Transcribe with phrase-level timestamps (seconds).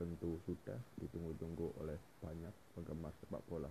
[0.00, 3.68] tentu sudah ditunggu-tunggu oleh banyak penggemar sepak bola.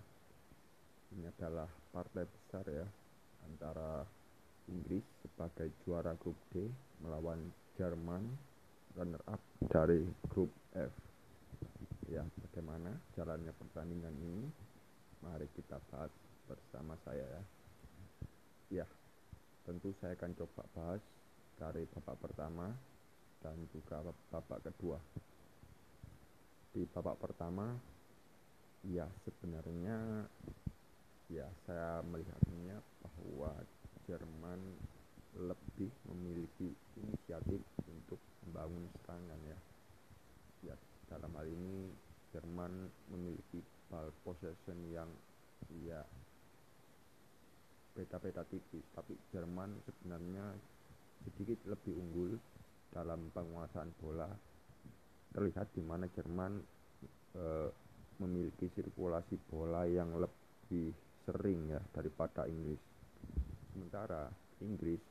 [1.10, 2.86] Ini adalah partai besar ya
[3.50, 4.06] antara
[4.70, 6.70] Inggris sebagai juara grup D
[7.02, 8.22] melawan Jerman
[8.94, 9.42] runner up
[9.74, 10.94] dari grup F.
[12.14, 14.46] Ya, bagaimana jalannya pertandingan ini?
[15.26, 16.14] Mari kita bahas
[16.46, 17.44] bersama saya ya.
[18.70, 18.88] Ya,
[19.66, 21.02] tentu saya akan coba bahas
[21.58, 22.70] dari babak pertama
[23.42, 25.02] dan juga babak kedua.
[26.70, 27.74] Di babak pertama,
[28.86, 30.22] ya sebenarnya
[31.34, 33.58] ya saya melihatnya bahwa
[34.06, 34.62] Jerman
[35.38, 39.60] lebih memiliki inisiatif untuk membangun serangan ya.
[40.70, 40.76] Ya,
[41.10, 41.90] dalam hal ini
[42.34, 45.10] Jerman memiliki ball possession yang
[45.86, 46.06] ya
[47.98, 50.54] beda-beda tipis, tapi Jerman sebenarnya
[51.26, 52.38] sedikit lebih unggul
[52.94, 54.49] dalam penguasaan bola.
[55.30, 56.54] Terlihat di mana Jerman
[57.38, 57.44] e,
[58.20, 60.92] memiliki sirkulasi bola yang lebih
[61.24, 62.82] sering ya daripada Inggris.
[63.72, 64.28] Sementara
[64.66, 65.02] Inggris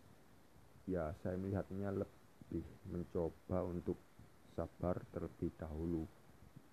[0.89, 3.97] ya saya melihatnya lebih mencoba untuk
[4.59, 6.03] sabar terlebih dahulu.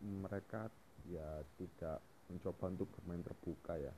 [0.02, 0.68] Mereka
[1.10, 2.02] ya tidak
[2.32, 3.94] mencoba untuk bermain terbuka ya.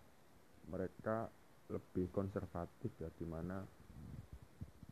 [0.68, 1.32] Mereka
[1.72, 3.64] lebih konservatif ya di mana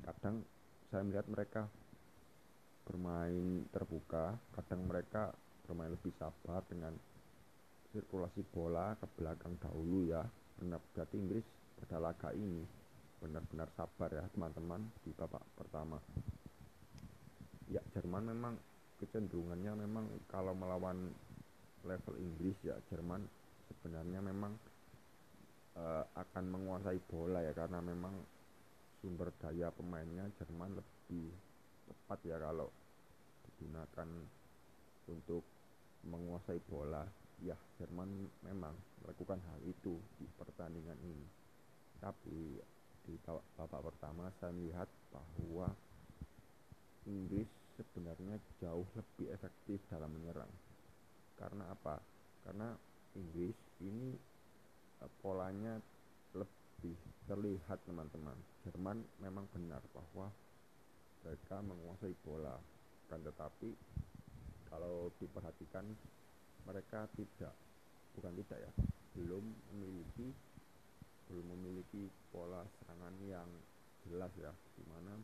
[0.03, 0.43] kadang
[0.91, 1.61] saya melihat mereka
[2.85, 5.33] bermain terbuka kadang mereka
[5.65, 6.93] bermain lebih sabar dengan
[7.89, 10.21] sirkulasi bola ke belakang dahulu ya.
[10.61, 11.45] Benar berarti Inggris
[11.81, 12.63] pada laga ini
[13.19, 15.97] benar-benar sabar ya teman-teman di babak pertama.
[17.65, 18.53] Ya Jerman memang
[19.01, 21.09] kecenderungannya memang kalau melawan
[21.83, 23.25] level Inggris ya Jerman
[23.67, 24.53] sebenarnya memang
[25.75, 28.13] uh, akan menguasai bola ya karena memang
[29.01, 31.29] sumber daya pemainnya Jerman lebih
[31.85, 32.69] tepat ya kalau
[33.45, 34.09] digunakan
[35.09, 35.43] untuk
[36.05, 37.05] menguasai bola
[37.43, 38.07] ya Jerman
[38.45, 38.73] memang
[39.03, 41.27] melakukan hal itu di pertandingan ini.
[41.99, 42.59] Tapi
[43.05, 45.69] di babak pertama saya melihat bahwa
[47.05, 50.49] Inggris sebenarnya jauh lebih efektif dalam menyerang.
[51.35, 51.99] Karena apa?
[52.47, 52.71] Karena
[53.13, 54.15] Inggris ini
[55.03, 55.77] uh, polanya
[56.33, 56.95] lebih
[57.27, 58.35] terlihat teman-teman.
[58.65, 60.31] Jerman memang benar bahwa
[61.25, 62.55] mereka menguasai bola.
[63.09, 63.73] Kan tetapi
[64.69, 65.85] kalau diperhatikan
[66.69, 67.53] mereka tidak
[68.13, 68.71] bukan tidak ya
[69.17, 69.43] belum
[69.73, 70.31] memiliki
[71.27, 73.49] belum memiliki pola serangan yang
[74.05, 75.17] jelas ya di mana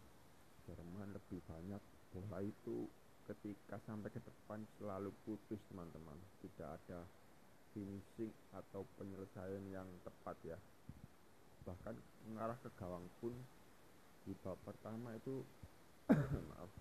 [0.69, 1.81] Jerman lebih banyak
[2.13, 2.85] bola itu
[3.25, 6.18] ketika sampai ke depan selalu putus teman-teman.
[6.45, 7.01] Tidak ada
[7.73, 10.57] finishing atau penyelesaian yang tepat ya.
[11.66, 11.95] Bahkan
[12.29, 13.33] mengarah ke gawang pun
[14.22, 15.41] di babak pertama itu
[16.51, 16.72] maaf.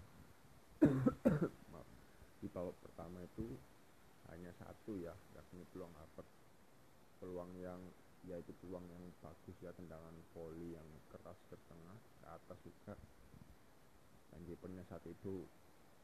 [1.73, 1.89] Maaf.
[2.41, 3.47] Di babak pertama itu
[4.33, 6.23] hanya satu ya yakni peluang apa.
[7.21, 7.81] Peluang yang
[8.29, 12.95] yaitu peluang yang bagus ya tendangan volley yang keras ke tengah ke atas juga.
[14.31, 15.45] Dan kipernya saat itu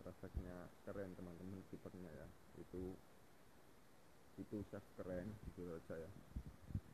[0.03, 2.29] refleksnya keren teman-teman kipernya ya.
[2.61, 2.97] Itu
[4.37, 6.11] itu save keren gitu saja ya.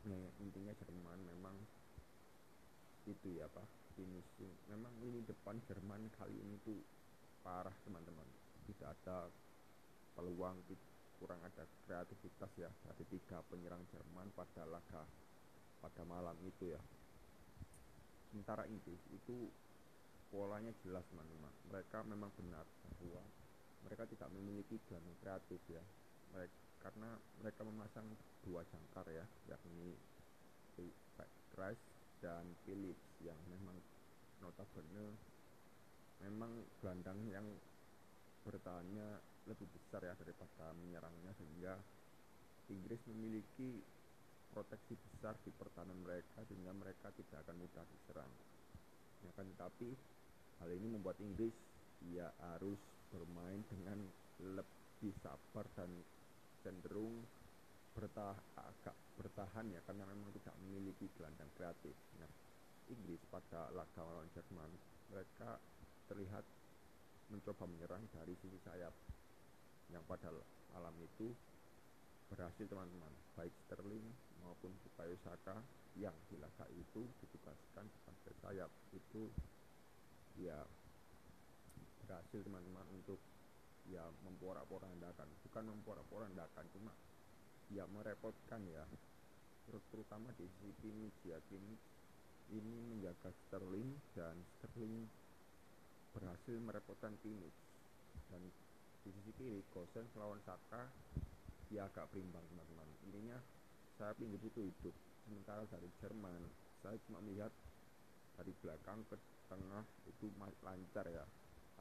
[0.06, 1.56] Nah, intinya Jerman memang
[3.06, 6.78] itu ya pak finishing memang ini depan Jerman kali ini tuh
[7.42, 8.24] parah teman-teman.
[8.68, 9.26] Tidak ada
[10.14, 10.58] peluang
[11.18, 12.70] kurang ada kreativitas ya.
[12.86, 15.02] Dari tiga penyerang Jerman pada laga
[15.82, 16.80] pada malam itu ya.
[18.30, 19.50] Sementara Inggris itu
[20.32, 21.52] polanya jelas teman-teman.
[21.68, 23.22] Mereka memang benar bahwa
[23.84, 25.82] mereka tidak memiliki gelandang kreatif ya.
[26.32, 28.02] Mereka karena mereka memasang
[28.42, 29.94] dua jangkar ya yakni
[31.52, 31.91] Rice
[32.22, 33.74] dan Phillips yang memang
[34.38, 35.12] notabene
[36.22, 37.46] memang gelandang yang
[38.46, 39.18] bertahannya
[39.50, 41.74] lebih besar ya daripada menyerangnya sehingga
[42.70, 43.82] Inggris memiliki
[44.54, 48.32] proteksi besar di pertahanan mereka sehingga mereka tidak akan mudah diserang.
[49.26, 49.88] Ya kan tetapi
[50.62, 51.54] hal ini membuat Inggris
[52.06, 52.78] ya harus
[53.10, 53.98] bermain dengan
[54.42, 55.90] lebih sabar dan
[56.62, 57.22] cenderung
[57.92, 61.92] bertah agak bertahan ya karena memang tidak memiliki gelandang kreatif.
[62.92, 64.70] Inggris pada laga melawan Jerman.
[65.08, 65.50] Mereka
[66.12, 66.44] terlihat
[67.32, 68.92] mencoba menyerang dari sisi sayap.
[69.88, 70.28] Yang pada
[70.76, 71.32] malam itu
[72.28, 73.12] berhasil teman-teman.
[73.36, 74.04] Baik Sterling
[74.44, 75.56] maupun Bukayo Saka
[75.96, 78.70] yang di laga itu ditugaskan sebagai sayap.
[78.92, 79.32] Itu
[80.40, 80.64] ya
[82.04, 83.20] berhasil teman-teman untuk
[83.88, 85.28] ya memporak-porandakan.
[85.48, 86.92] Bukan memporak-porandakan cuma
[87.72, 88.84] ya merepotkan ya.
[89.88, 91.40] Terutama di sisi Kimmich ya
[92.52, 95.08] ini menjaga Sterling dan Sterling
[96.12, 97.56] berhasil merepotkan Kimmich
[98.28, 98.44] dan
[99.02, 100.86] di sisi kiri Gosens melawan Saka
[101.72, 102.84] ya agak berimbang teman-teman.
[103.08, 103.40] Intinya
[103.96, 104.94] saya Inggris itu hidup.
[105.24, 106.44] Sementara dari Jerman
[106.84, 107.50] saya cuma melihat
[108.36, 109.16] dari belakang ke
[109.48, 110.28] tengah itu
[110.60, 111.24] lancar ya.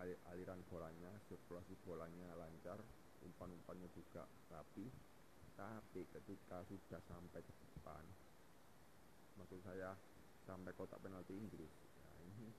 [0.01, 2.79] Aliran bolanya sirkulasi bolanya lancar
[3.21, 4.87] umpan-umpannya juga rapi.
[5.59, 8.01] Tapi ketika sudah sampai ke depan
[9.41, 9.95] maksud saya
[10.51, 11.71] sampai kotak penalti Inggris.
[11.95, 12.51] Ya ini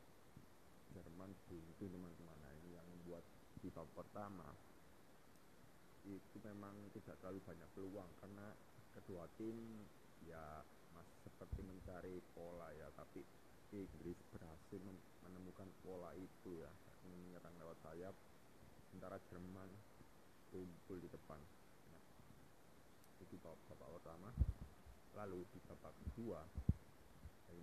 [0.96, 2.36] Jerman buntu teman-teman.
[2.40, 3.20] Nah ini yang membuat
[3.60, 4.48] di babak pertama.
[6.08, 8.48] Itu memang tidak terlalu banyak peluang karena
[8.96, 9.54] kedua tim
[10.24, 10.64] ya
[10.96, 12.88] masih seperti mencari pola ya.
[12.96, 13.20] Tapi
[13.76, 14.80] Inggris berhasil
[15.28, 16.72] menemukan pola itu ya.
[17.04, 18.16] Menyerang lewat sayap
[18.88, 19.68] sementara Jerman
[20.48, 21.40] kumpul di depan.
[21.92, 22.02] Nah,
[23.20, 24.32] itu babak pertama.
[25.12, 26.40] Lalu di babak kedua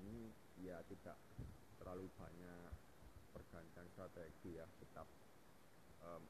[0.09, 0.33] ini
[0.65, 1.17] ya tidak
[1.77, 2.73] terlalu banyak
[3.29, 4.65] pergantian strategi ya.
[4.81, 5.05] Tetap
[6.01, 6.23] um,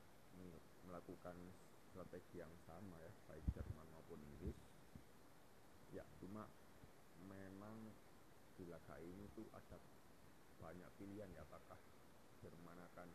[0.84, 1.36] melakukan
[1.90, 4.58] strategi yang sama ya baik Jerman maupun Inggris.
[5.96, 6.46] Ya cuma
[7.26, 7.96] memang
[8.60, 9.80] di laga ini tuh ada
[10.60, 11.80] banyak pilihan ya apakah
[12.44, 13.08] Jerman akan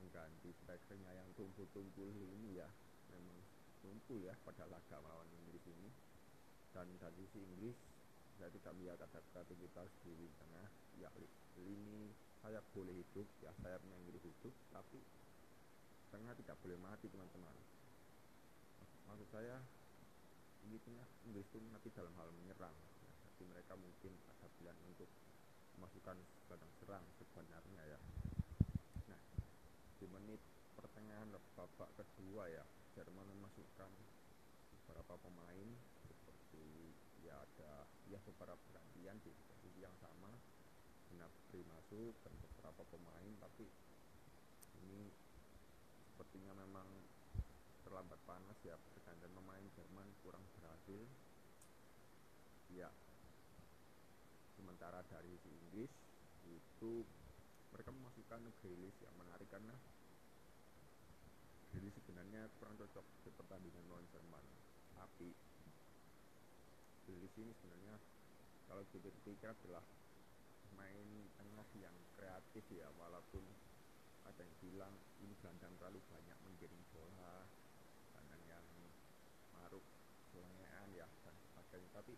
[0.00, 2.70] mengganti strikernya yang tumpul-tumpul ini ya.
[3.10, 3.36] Memang
[3.82, 5.90] tumpul ya pada laga melawan Inggris ini.
[6.70, 7.89] Dan dari sisi Inggris
[8.40, 11.12] saya tidak melihat ada kreativitas di tengah ya
[11.60, 12.08] lini
[12.40, 14.96] sayap boleh hidup ya sayapnya Inggris hidup tapi
[16.08, 17.52] tengah tidak boleh mati teman-teman.
[19.04, 19.60] Maksud saya
[20.64, 22.90] ini tengah Inggris itu mati dalam hal menyerang ya,
[23.36, 25.10] jadi mereka mungkin ada pilihan untuk
[25.76, 26.16] memasukkan
[26.48, 28.00] gelandang serang sebenarnya ya.
[29.12, 29.20] Nah
[30.00, 30.40] di menit
[30.80, 31.28] pertengahan
[31.60, 32.64] babak kedua ya
[32.96, 33.90] Jerman memasukkan
[34.72, 35.68] beberapa pemain
[37.30, 40.34] ya ada ya beberapa pergantian di posisi yang sama
[41.14, 43.70] Gnabry masuk dan beberapa pemain tapi
[44.82, 45.14] ini
[46.10, 46.86] sepertinya memang
[47.86, 51.02] terlambat panas ya pergantian pemain Jerman kurang berhasil.
[52.70, 52.90] Ya
[54.54, 55.90] sementara dari si Inggris
[56.46, 57.02] itu
[57.74, 59.74] mereka memasukkan Grealish yang menarik karena
[61.74, 64.69] Grealish sebenarnya kurang cocok di pertandingan melawan Jerman
[67.10, 67.98] Grealish ini sebenarnya
[68.70, 69.82] kalau dipikir adalah
[70.78, 73.42] main tengah yang kreatif ya walaupun
[74.22, 77.42] ada yang bilang ini gelandang terlalu banyak menggiring bola
[78.14, 78.66] gelandang yang
[79.50, 79.82] maruk
[80.30, 81.90] selengean ya dan sebagainya.
[81.98, 82.14] Tapi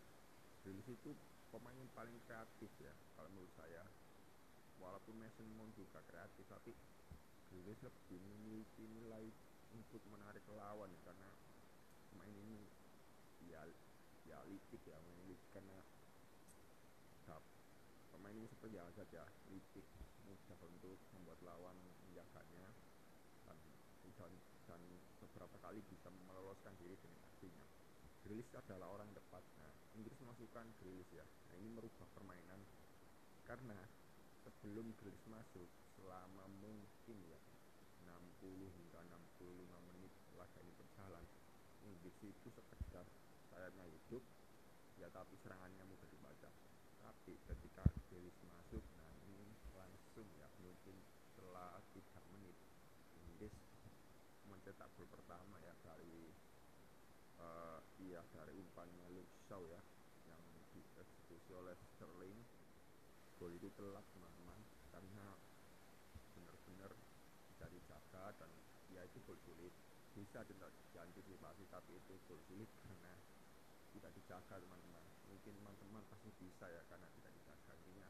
[0.61, 1.17] Grealish itu
[1.49, 3.89] pemain yang paling kreatif ya kalau menurut saya.
[4.77, 6.77] Walaupun Mason Mount juga kreatif tapi
[7.49, 9.25] Grealish lebih memiliki nilai
[9.73, 11.33] untuk menarik lawan karena
[12.13, 12.61] pemain ini
[13.49, 13.65] ya
[14.33, 14.41] ya
[14.89, 15.77] ya main licik karena
[18.17, 19.85] pemain ini seperti yang saja licik
[20.25, 21.77] mudah untuk membuat lawan
[22.09, 22.71] menjaganya
[23.45, 23.59] dan,
[24.17, 24.33] dan,
[24.71, 24.81] dan
[25.21, 27.67] beberapa kali bisa meloloskan diri dengan aksinya.
[28.25, 29.45] Grilis adalah orang tepat.
[29.61, 31.27] Nah Inggris masukkan Grilis ya.
[31.51, 32.61] Nah ini merubah permainan
[33.45, 33.77] karena
[34.47, 35.69] sebelum Grilis masuk
[35.99, 37.41] selama mungkin ya
[38.07, 41.25] 60 hingga 65 menit laga ini berjalan
[41.87, 42.82] Inggris itu sekedar
[43.63, 44.27] sayapnya hidup
[44.99, 46.51] ya tapi serangannya mudah dibaca.
[46.99, 50.99] Tapi ketika Grealish masuk nah ini langsung ya mungkin
[51.31, 52.03] setelah 3
[52.35, 52.59] menit
[53.23, 53.55] Inggris
[54.51, 56.27] mencetak gol pertama ya dari
[57.39, 59.79] uh, iya dari umpannya Luke Shaw ya
[60.27, 60.43] yang
[60.75, 62.43] dieksekusi oleh Sterling.
[63.39, 64.59] Gol itu telat teman-teman
[64.91, 65.39] karena
[66.35, 66.91] benar-benar
[67.47, 68.51] bisa dijaga dan
[68.91, 69.71] ya itu gol sulit.
[70.19, 73.22] Bisa diantisipasi tapi itu gol sulit karena
[74.03, 75.07] tidak dijaga teman-teman.
[75.31, 77.71] Mungkin teman-teman pasti bisa ya karena tidak dijaga.
[77.87, 78.03] Ini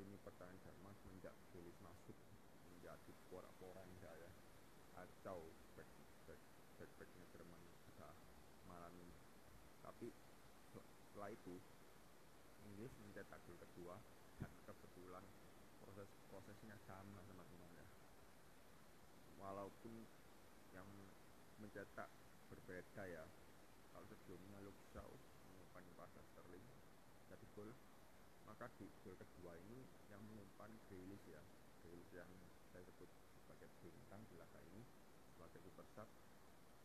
[0.00, 1.36] lini pertahanan Jerman semenjak
[1.84, 2.16] masuk
[2.64, 4.32] menjadi porak-poranda ya
[4.96, 5.44] atau
[5.76, 5.84] back
[6.24, 6.40] back
[6.80, 8.16] back backnya Jerman sudah
[8.64, 9.12] malam ini.
[9.84, 10.08] Tapi
[10.72, 11.60] setelah itu
[12.64, 14.00] Inggris mencetak gol kedua
[14.40, 15.24] dan kebetulan
[15.84, 17.86] proses prosesnya sama teman-teman ya.
[19.36, 19.92] Walaupun
[20.72, 20.88] yang
[21.60, 22.08] mencetak
[22.48, 23.28] berbeda ya
[23.92, 25.10] kalau sebelumnya Luke Shaw
[25.50, 26.62] mengumpan pada Sterling
[27.26, 27.74] jadi gol.
[28.46, 31.42] Maka di gol kedua ini yang mengumpan Grealish ya
[31.82, 32.30] Grealish yang
[32.70, 33.10] saya sebut
[33.42, 34.86] sebagai bintang di ini
[35.34, 36.06] sebagai super sub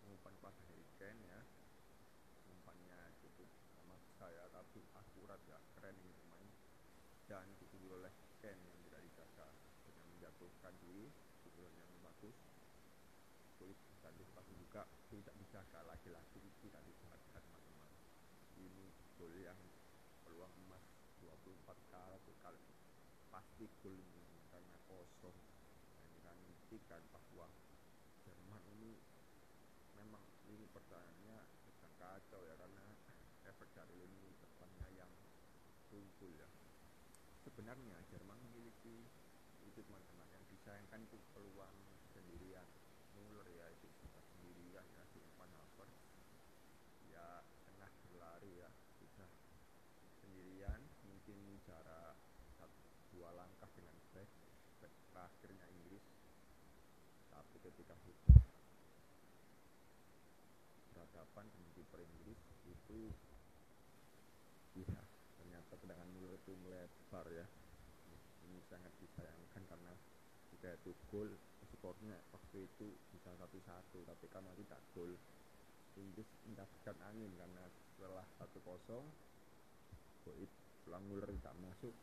[0.01, 1.37] mengumpan pada Harry Kane ya.
[2.49, 3.45] Umpannya cukup
[3.77, 6.49] memaksa ya tapi akurat ya keren ini pemain.
[7.29, 9.47] Dan ditunjuk oleh Kane yang tidak dijaga
[9.85, 11.13] dengan menjatuhkan diri
[11.45, 12.37] pukulan yang bagus.
[13.61, 16.41] Sulit dan antisipasi juga tidak dijaga lagi-lagi
[19.19, 19.59] ini yang
[20.23, 20.83] peluang emas
[21.19, 22.63] 24 kali kali.
[23.27, 25.35] Pasti gol ini karena kosong.
[25.35, 27.47] Dan ini kan membuktikan bahwa
[28.23, 28.95] Jerman ini
[29.99, 32.85] memang lini pertahanannya sedang kacau ya karena
[33.49, 35.11] efek dari lini depannya yang
[35.91, 36.47] tumpul ya.
[37.43, 39.03] Sebenarnya Jerman memiliki
[39.67, 41.75] itu teman-teman yang disayangkan itu peluang
[42.15, 42.67] sendirian.
[43.19, 45.99] Muller ya itu sendirian ya depan Havertz.
[47.11, 49.31] Ya tengah berlari ya sudah
[50.23, 52.17] sendirian mungkin jarak
[52.57, 52.81] satu
[53.13, 54.29] dua langkah dengan back
[54.81, 56.01] back terakhirnya Inggris.
[57.29, 58.41] Tapi ketika sudah
[60.97, 62.99] berhadapan dengan kiper Inggris itu
[64.81, 65.01] ya
[65.37, 67.45] ternyata tendangan Muller itu melebar ya.
[68.49, 69.93] Ini sangat disayangkan karena
[70.49, 71.29] jika itu gol
[71.77, 75.13] skornya waktu itu bisa satu-satu tapi karena tidak gol
[75.95, 79.05] Inggris mendapatkan angin karena setelah satu kosong
[80.27, 80.51] Boyd
[80.89, 81.93] pelang Muller tidak masuk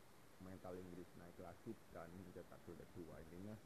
[0.47, 3.19] mental Inggris naik lagi dan mencetak gol kedua.
[3.19, 3.59] Intinya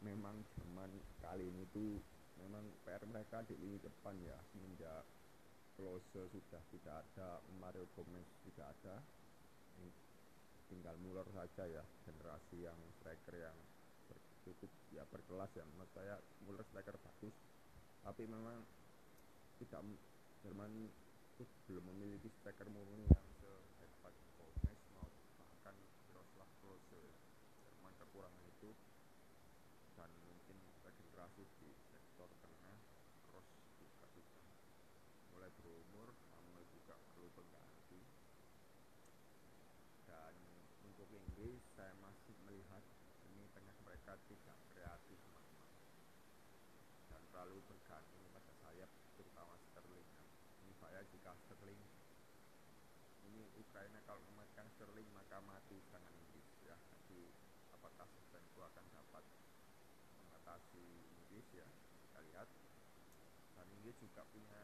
[0.00, 0.88] memang Jerman
[1.20, 2.00] kali ini tuh
[2.40, 4.40] memang PR mereka di lini depan ya.
[4.56, 5.04] Semenjak
[5.76, 9.04] Klose sudah tidak ada Mario Gomez tidak ada
[10.72, 11.84] tinggal Muller saja ya.
[12.08, 13.56] Generasi yang striker yang
[14.48, 15.64] cukup ya berkelas ya.
[15.76, 16.16] Menurut saya
[16.48, 17.36] Muller striker bagus.
[18.00, 18.64] Tapi memang
[19.60, 19.84] tidak
[20.40, 20.88] Jerman
[21.68, 23.26] belum memiliki striker murni yang
[23.76, 25.04] sehebat Gomez mau
[25.36, 25.76] bahkan
[26.08, 27.02] Miroslav Klose
[27.60, 28.72] Jerman kekurangan itu
[29.92, 30.56] dan mungkin
[30.88, 32.80] regenerasi di sektor tengah
[33.28, 33.44] Cross
[33.76, 34.08] juga
[35.36, 38.00] mulai berumur namun juga perlu pengganti.
[40.08, 40.32] Dan
[40.88, 42.80] untuk Inggris saya masih melihat
[43.28, 45.20] ini tengah mereka tidak kreatif
[47.12, 50.08] dan terlalu bergantung pada sayap terutama Sterling.
[50.64, 51.84] Ini saya jika Sterling.
[53.28, 57.22] Ini Ukraina kalau mematikan Sterling maka mati serangan Inggris ya jadi
[57.86, 59.24] apakah itu akan dapat
[60.18, 61.66] mengatasi Inggris ya
[62.06, 62.48] kita lihat.
[63.54, 64.62] Dan Inggris juga punya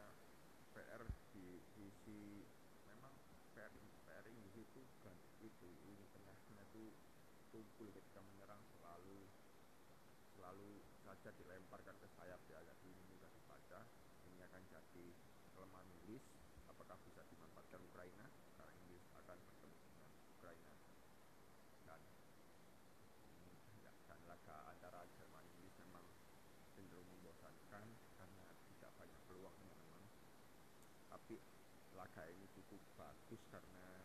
[0.74, 1.02] PR
[1.36, 2.42] di sisi
[2.90, 3.14] memang
[3.54, 3.72] PR
[4.08, 6.90] PR Inggris itu bukan itu ini tengahnya tuh
[7.54, 9.28] tumpul ketika menyerang selalu
[10.34, 13.80] selalu saja dilemparkan ke sayap ya jadi ini mudah dibaca.
[14.26, 15.06] Ini akan jadi
[15.54, 16.24] kelemahan Inggris
[16.66, 18.26] apakah bisa dimanfaatkan Ukraina?
[18.58, 20.74] Karena Inggris akan bertemu dengan Ukraina.
[21.86, 22.00] Dan
[26.92, 27.88] cenderung membosankan
[28.20, 30.04] karena tidak banyak peluang memang.
[31.08, 31.40] Tapi
[31.96, 34.04] laga ini cukup bagus karena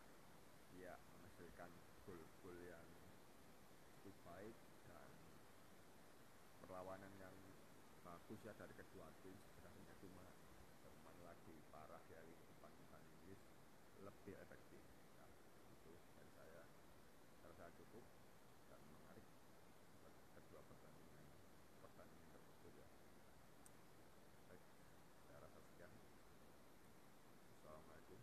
[0.72, 1.68] dia menghasilkan
[2.08, 2.88] gol-gol yang
[4.00, 4.56] cukup baik
[4.88, 5.12] dan
[6.64, 7.36] perlawanan yang
[8.08, 9.36] bagus ya dari kedua tim.
[9.36, 10.24] Sebenarnya cuma
[10.88, 13.42] Jerman lagi parah ya di depan Inggris
[14.00, 14.80] lebih efektif.
[15.20, 15.28] Ya
[15.76, 16.64] itu dari saya.
[17.44, 18.06] Saya cukup
[18.72, 19.28] dan menarik
[20.40, 21.28] kedua pertandingan
[21.84, 22.47] pertandingan
[27.78, 28.18] Carmichael